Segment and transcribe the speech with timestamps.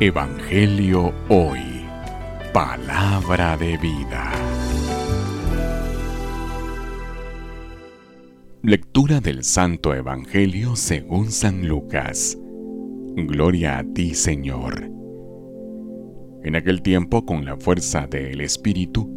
[0.00, 1.60] Evangelio Hoy.
[2.52, 4.32] Palabra de vida.
[8.62, 12.36] Lectura del Santo Evangelio según San Lucas.
[13.14, 14.90] Gloria a ti, Señor.
[16.42, 19.08] En aquel tiempo, con la fuerza del Espíritu,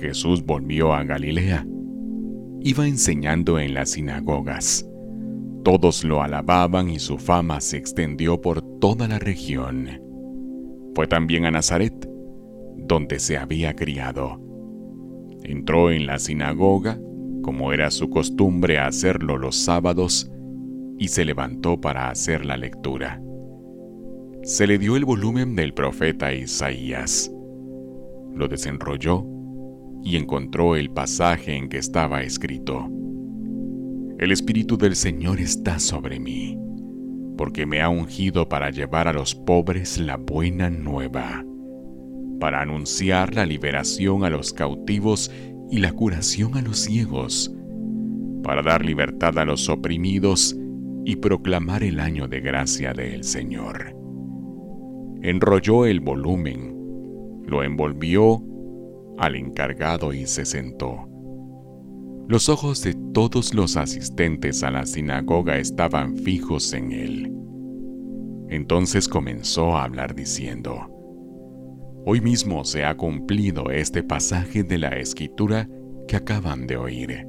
[0.00, 1.64] Jesús volvió a Galilea.
[2.62, 4.88] Iba enseñando en las sinagogas.
[5.62, 10.11] Todos lo alababan y su fama se extendió por toda la región.
[10.94, 12.08] Fue también a Nazaret,
[12.76, 14.40] donde se había criado.
[15.42, 17.00] Entró en la sinagoga,
[17.42, 20.30] como era su costumbre hacerlo los sábados,
[20.98, 23.22] y se levantó para hacer la lectura.
[24.42, 27.32] Se le dio el volumen del profeta Isaías.
[28.34, 29.24] Lo desenrolló
[30.04, 32.88] y encontró el pasaje en que estaba escrito.
[34.18, 36.58] El Espíritu del Señor está sobre mí
[37.42, 41.44] porque me ha ungido para llevar a los pobres la buena nueva,
[42.38, 45.28] para anunciar la liberación a los cautivos
[45.68, 47.52] y la curación a los ciegos,
[48.44, 50.56] para dar libertad a los oprimidos
[51.04, 53.92] y proclamar el año de gracia del Señor.
[55.22, 58.40] Enrolló el volumen, lo envolvió
[59.18, 61.08] al encargado y se sentó.
[62.28, 67.31] Los ojos de todos los asistentes a la sinagoga estaban fijos en él.
[68.52, 70.86] Entonces comenzó a hablar diciendo,
[72.04, 75.70] Hoy mismo se ha cumplido este pasaje de la escritura
[76.06, 77.26] que acaban de oír.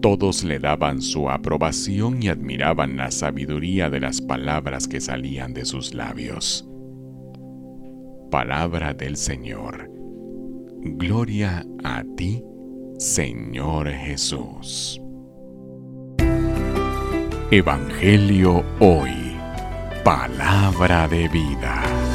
[0.00, 5.66] Todos le daban su aprobación y admiraban la sabiduría de las palabras que salían de
[5.66, 6.66] sus labios.
[8.30, 9.90] Palabra del Señor.
[10.80, 12.42] Gloria a ti,
[12.96, 14.98] Señor Jesús.
[17.50, 19.23] Evangelio hoy.
[20.04, 22.13] Palabra de vida.